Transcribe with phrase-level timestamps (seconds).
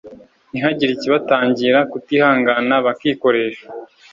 [0.51, 3.65] ntibagire ikibatangira kutihangana bakikoresha